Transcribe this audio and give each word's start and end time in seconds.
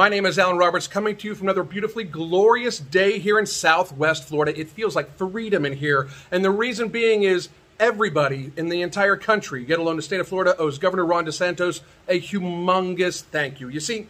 My 0.00 0.08
name 0.08 0.24
is 0.24 0.38
Alan 0.38 0.56
Roberts, 0.56 0.88
coming 0.88 1.14
to 1.18 1.28
you 1.28 1.34
from 1.34 1.48
another 1.48 1.62
beautifully 1.62 2.04
glorious 2.04 2.78
day 2.78 3.18
here 3.18 3.38
in 3.38 3.44
Southwest 3.44 4.26
Florida. 4.26 4.58
It 4.58 4.70
feels 4.70 4.96
like 4.96 5.14
freedom 5.18 5.66
in 5.66 5.74
here, 5.74 6.08
and 6.30 6.42
the 6.42 6.50
reason 6.50 6.88
being 6.88 7.22
is 7.22 7.50
everybody 7.78 8.50
in 8.56 8.70
the 8.70 8.80
entire 8.80 9.18
country, 9.18 9.62
get 9.62 9.78
alone 9.78 9.96
the 9.96 10.02
state 10.02 10.18
of 10.18 10.26
Florida, 10.26 10.56
owes 10.56 10.78
Governor 10.78 11.04
Ron 11.04 11.26
DeSantis 11.26 11.82
a 12.08 12.18
humongous 12.18 13.20
thank 13.20 13.60
you. 13.60 13.68
You 13.68 13.78
see, 13.78 14.06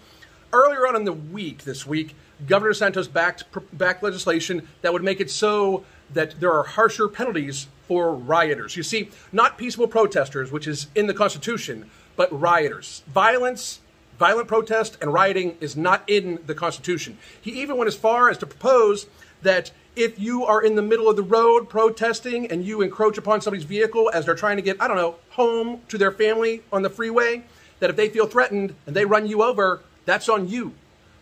earlier 0.52 0.86
on 0.86 0.94
in 0.94 1.02
the 1.02 1.12
week, 1.12 1.64
this 1.64 1.84
week, 1.84 2.14
Governor 2.46 2.72
DeSantis 2.72 3.12
backed 3.12 3.46
back 3.76 4.00
legislation 4.00 4.68
that 4.82 4.92
would 4.92 5.02
make 5.02 5.20
it 5.20 5.28
so 5.28 5.84
that 6.14 6.38
there 6.38 6.52
are 6.52 6.62
harsher 6.62 7.08
penalties 7.08 7.66
for 7.88 8.14
rioters. 8.14 8.76
You 8.76 8.84
see, 8.84 9.10
not 9.32 9.58
peaceful 9.58 9.88
protesters, 9.88 10.52
which 10.52 10.68
is 10.68 10.86
in 10.94 11.08
the 11.08 11.14
Constitution, 11.14 11.90
but 12.14 12.30
rioters. 12.30 13.02
Violence, 13.08 13.80
violent 14.20 14.46
protest, 14.46 14.98
and 15.00 15.12
rioting 15.12 15.56
is 15.60 15.76
not 15.76 16.04
in 16.06 16.38
the 16.44 16.54
Constitution. 16.54 17.16
He 17.40 17.62
even 17.62 17.78
went 17.78 17.88
as 17.88 17.96
far 17.96 18.28
as 18.28 18.36
to 18.38 18.46
propose 18.46 19.06
that 19.40 19.72
if 19.96 20.20
you 20.20 20.44
are 20.44 20.62
in 20.62 20.74
the 20.76 20.82
middle 20.82 21.08
of 21.08 21.16
the 21.16 21.22
road 21.22 21.70
protesting 21.70 22.46
and 22.50 22.62
you 22.62 22.82
encroach 22.82 23.16
upon 23.16 23.40
somebody's 23.40 23.64
vehicle 23.64 24.10
as 24.12 24.26
they're 24.26 24.34
trying 24.34 24.56
to 24.56 24.62
get, 24.62 24.80
I 24.80 24.88
don't 24.88 24.98
know, 24.98 25.16
home 25.30 25.80
to 25.88 25.96
their 25.96 26.12
family 26.12 26.62
on 26.70 26.82
the 26.82 26.90
freeway, 26.90 27.44
that 27.80 27.88
if 27.88 27.96
they 27.96 28.10
feel 28.10 28.26
threatened 28.26 28.74
and 28.86 28.94
they 28.94 29.06
run 29.06 29.26
you 29.26 29.42
over, 29.42 29.80
that's 30.04 30.28
on 30.28 30.48
you. 30.48 30.74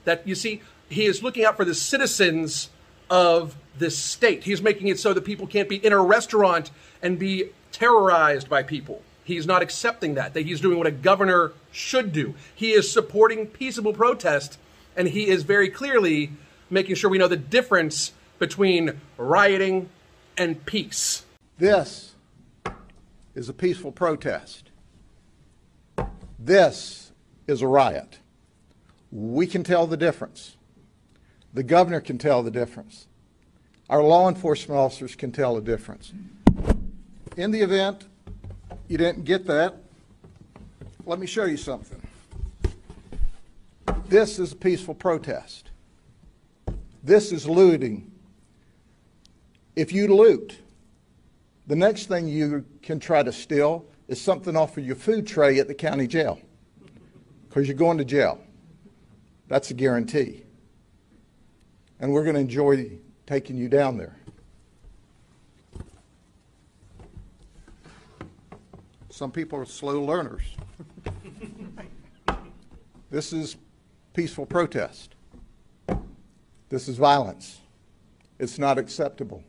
That 0.05 0.27
you 0.27 0.35
see, 0.35 0.61
he 0.89 1.07
is 1.07 1.23
looking 1.23 1.45
out 1.45 1.57
for 1.57 1.65
the 1.65 1.77
citizens 1.77 2.69
of 3.09 3.57
this 3.79 3.97
state. 3.97 4.43
He's 4.43 4.61
making 4.61 4.89
it 4.89 4.99
so 4.99 5.13
that 5.13 5.25
people 5.25 5.47
can't 5.47 5.69
be 5.69 5.77
in 5.77 5.93
a 5.93 6.03
restaurant 6.03 6.73
and 7.01 7.17
be 7.17 7.51
terrorized 7.71 8.51
by 8.51 8.65
people. 8.65 9.03
He's 9.23 9.47
not 9.47 9.63
accepting 9.63 10.15
that, 10.15 10.35
that 10.35 10.47
he's 10.47 10.61
doing 10.61 10.79
what 10.79 10.89
a 10.89 10.91
governor 10.91 11.53
should 11.79 12.13
do. 12.13 12.35
He 12.55 12.73
is 12.73 12.91
supporting 12.91 13.47
peaceable 13.47 13.93
protest, 13.93 14.59
and 14.97 15.09
he 15.09 15.29
is 15.29 15.45
very 15.45 15.71
clearly 15.71 16.33
making 16.69 16.97
sure 16.97 17.09
we 17.09 17.19
know 17.19 17.29
the 17.29 17.37
difference 17.37 18.13
between 18.39 19.01
rioting 19.17 19.89
and 20.37 20.65
peace. 20.67 21.25
This 21.59 22.15
is 23.35 23.49
a 23.49 23.53
peaceful 23.53 23.93
protest. 23.93 24.71
This 26.39 27.13
is 27.47 27.63
a 27.63 27.67
riot. 27.67 28.19
We 29.11 29.47
can 29.47 29.63
tell 29.63 29.87
the 29.87 29.97
difference. 29.97 30.57
The 31.55 31.63
governor 31.63 32.01
can 32.01 32.19
tell 32.19 32.43
the 32.43 32.51
difference. 32.51 33.07
Our 33.89 34.03
law 34.03 34.29
enforcement 34.29 34.79
officers 34.79 35.15
can 35.15 35.33
tell 35.33 35.55
the 35.55 35.63
difference. 35.63 36.13
In 37.37 37.53
the 37.53 37.61
event 37.61 38.07
you 38.89 38.99
didn't 38.99 39.25
get 39.25 39.47
that, 39.47 39.77
let 41.09 41.19
me 41.19 41.27
show 41.27 41.47
you 41.47 41.57
something. 41.57 42.01
This 44.09 44.39
is 44.39 44.53
a 44.53 44.57
peaceful 44.57 44.95
protest. 44.95 45.71
This 47.03 47.33
is 47.33 47.49
looting. 47.49 48.13
If 49.75 49.91
you 49.91 50.15
loot, 50.15 50.59
the 51.67 51.77
next 51.77 52.07
thing 52.07 52.29
you 52.29 52.67
can 52.83 53.01
try 53.01 53.23
to 53.23 53.33
steal 53.33 53.87
is 54.07 54.21
something 54.21 54.55
off 54.55 54.77
of 54.77 54.85
your 54.85 54.97
food 54.97 55.27
tray 55.27 55.59
at 55.59 55.67
the 55.67 55.75
county 55.75 56.07
jail 56.07 56.39
because 57.49 57.67
you're 57.67 57.77
going 57.77 57.97
to 57.97 58.05
jail. 58.05 58.39
That's 59.49 59.71
a 59.71 59.75
guarantee. 59.75 60.43
And 62.01 62.13
we're 62.13 62.25
going 62.25 62.35
to 62.35 62.41
enjoy 62.41 62.99
taking 63.27 63.57
you 63.57 63.71
down 63.71 63.97
there. 63.97 64.19
Some 69.09 69.33
people 69.33 69.59
are 69.59 69.65
slow 69.65 70.03
learners. 70.05 70.43
this 73.11 73.33
is 73.33 73.57
peaceful 74.15 74.47
protest. 74.47 75.15
This 76.69 76.89
is 76.89 76.99
violence. 76.99 77.61
It's 78.39 78.59
not 78.59 78.79
acceptable. 78.79 79.43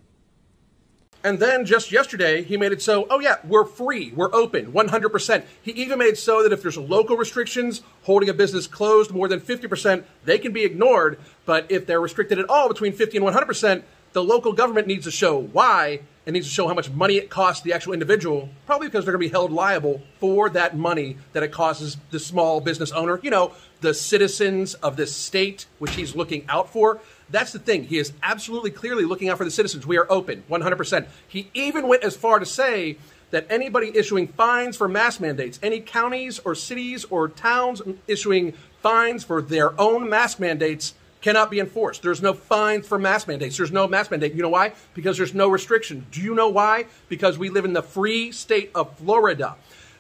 And 1.21 1.37
then 1.37 1.65
just 1.65 1.91
yesterday, 1.91 2.43
he 2.43 2.55
made 2.55 2.71
it 2.71 2.81
so, 2.81 3.05
oh 3.09 3.19
yeah, 3.19 3.37
we're 3.43 3.65
free, 3.65 4.13
we're 4.15 4.33
open, 4.33 4.71
100%. 4.71 5.43
He 5.61 5.71
even 5.71 5.99
made 5.99 6.13
it 6.13 6.17
so 6.17 6.43
that 6.43 6.53
if 6.53 6.61
there's 6.61 6.77
local 6.77 7.17
restrictions 7.17 7.81
holding 8.03 8.29
a 8.29 8.33
business 8.33 8.67
closed 8.67 9.11
more 9.11 9.27
than 9.27 9.41
50%, 9.41 10.05
they 10.23 10.39
can 10.39 10.53
be 10.53 10.63
ignored. 10.63 11.19
But 11.45 11.69
if 11.69 11.85
they're 11.85 11.99
restricted 11.99 12.39
at 12.39 12.49
all 12.49 12.69
between 12.69 12.93
50 12.93 13.17
and 13.17 13.25
100%, 13.25 13.83
the 14.13 14.23
local 14.23 14.53
government 14.53 14.87
needs 14.87 15.03
to 15.05 15.11
show 15.11 15.37
why 15.37 16.01
and 16.29 16.35
needs 16.35 16.47
to 16.47 16.53
show 16.53 16.67
how 16.67 16.75
much 16.75 16.91
money 16.91 17.15
it 17.15 17.27
costs 17.31 17.63
the 17.63 17.73
actual 17.73 17.91
individual, 17.91 18.49
probably 18.67 18.87
because 18.87 19.03
they're 19.03 19.13
going 19.13 19.23
to 19.23 19.27
be 19.27 19.31
held 19.31 19.51
liable 19.51 19.99
for 20.19 20.47
that 20.47 20.77
money 20.77 21.17
that 21.33 21.41
it 21.41 21.51
costs 21.51 21.97
the 22.11 22.19
small 22.19 22.61
business 22.61 22.91
owner, 22.91 23.19
you 23.23 23.31
know, 23.31 23.51
the 23.81 23.95
citizens 23.95 24.75
of 24.75 24.95
this 24.95 25.15
state, 25.15 25.65
which 25.79 25.95
he's 25.95 26.15
looking 26.15 26.45
out 26.47 26.71
for. 26.71 26.99
That's 27.31 27.51
the 27.51 27.57
thing. 27.57 27.85
He 27.85 27.97
is 27.97 28.13
absolutely 28.21 28.69
clearly 28.69 29.05
looking 29.05 29.29
out 29.29 29.39
for 29.39 29.43
the 29.43 29.49
citizens. 29.49 29.87
We 29.87 29.97
are 29.97 30.05
open, 30.07 30.43
100%. 30.47 31.07
He 31.27 31.49
even 31.55 31.87
went 31.87 32.03
as 32.03 32.15
far 32.15 32.37
to 32.37 32.45
say 32.45 32.97
that 33.31 33.47
anybody 33.49 33.91
issuing 33.97 34.27
fines 34.27 34.77
for 34.77 34.87
mask 34.87 35.21
mandates, 35.21 35.59
any 35.63 35.79
counties 35.79 36.37
or 36.37 36.53
cities 36.53 37.05
or 37.05 37.27
towns 37.27 37.81
issuing 38.07 38.53
fines 38.83 39.23
for 39.23 39.41
their 39.41 39.79
own 39.81 40.07
mask 40.07 40.39
mandates, 40.39 40.93
cannot 41.21 41.51
be 41.51 41.59
enforced. 41.59 42.01
There's 42.01 42.21
no 42.21 42.33
fines 42.33 42.87
for 42.87 42.97
mask 42.97 43.27
mandates. 43.27 43.57
There's 43.57 43.71
no 43.71 43.87
mask 43.87 44.11
mandate. 44.11 44.33
You 44.33 44.41
know 44.41 44.49
why? 44.49 44.73
Because 44.93 45.17
there's 45.17 45.33
no 45.33 45.49
restriction. 45.49 46.05
Do 46.11 46.21
you 46.21 46.33
know 46.33 46.49
why? 46.49 46.85
Because 47.09 47.37
we 47.37 47.49
live 47.49 47.65
in 47.65 47.73
the 47.73 47.83
free 47.83 48.31
state 48.31 48.71
of 48.73 48.97
Florida. 48.97 49.55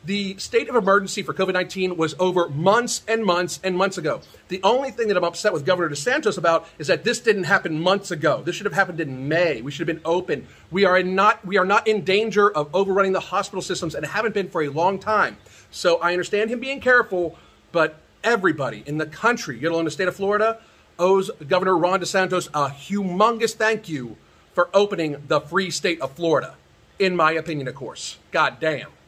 The 0.05 0.37
state 0.37 0.69
of 0.69 0.75
emergency 0.75 1.23
for 1.23 1.33
COVID 1.33 1.51
19 1.51 1.97
was 1.97 2.15
over 2.19 2.47
months 2.47 3.01
and 3.05 3.25
months 3.25 3.59
and 3.65 3.77
months 3.77 3.97
ago. 3.97 4.21
The 4.47 4.61
only 4.63 4.91
thing 4.91 5.09
that 5.09 5.17
I'm 5.17 5.25
upset 5.25 5.51
with 5.51 5.65
Governor 5.65 5.89
DeSantis 5.89 6.37
about 6.37 6.69
is 6.77 6.87
that 6.87 7.03
this 7.03 7.19
didn't 7.19 7.43
happen 7.43 7.81
months 7.81 8.09
ago. 8.09 8.41
This 8.41 8.55
should 8.55 8.65
have 8.65 8.73
happened 8.73 9.01
in 9.01 9.27
May. 9.27 9.61
We 9.61 9.71
should 9.71 9.85
have 9.85 9.93
been 9.93 10.05
open. 10.05 10.47
We 10.71 10.85
are 10.85 11.03
not 11.03 11.45
we 11.45 11.57
are 11.57 11.65
not 11.65 11.85
in 11.85 12.05
danger 12.05 12.49
of 12.49 12.73
overrunning 12.73 13.11
the 13.11 13.19
hospital 13.19 13.61
systems 13.61 13.93
and 13.93 14.05
haven't 14.05 14.33
been 14.33 14.49
for 14.49 14.63
a 14.63 14.69
long 14.69 14.99
time. 14.99 15.35
So 15.69 15.97
I 15.97 16.13
understand 16.13 16.49
him 16.49 16.61
being 16.61 16.79
careful, 16.79 17.37
but 17.73 17.99
everybody 18.23 18.83
in 18.85 18.99
the 18.99 19.05
country, 19.05 19.59
let 19.59 19.71
alone 19.73 19.85
the 19.85 19.91
state 19.91 20.07
of 20.07 20.15
Florida, 20.15 20.59
owes 20.99 21.31
Governor 21.47 21.77
Ron 21.77 22.01
DeSantis 22.01 22.49
a 22.53 22.69
humongous 22.69 23.55
thank 23.55 23.89
you 23.89 24.17
for 24.53 24.69
opening 24.73 25.23
the 25.27 25.41
free 25.41 25.71
state 25.71 25.99
of 26.01 26.11
Florida. 26.11 26.55
In 26.99 27.15
my 27.15 27.31
opinion, 27.31 27.67
of 27.67 27.75
course. 27.75 28.17
God 28.31 28.59
damn. 28.59 28.89